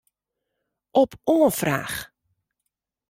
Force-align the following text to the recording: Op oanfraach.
Op 1.01 1.11
oanfraach. 1.31 1.97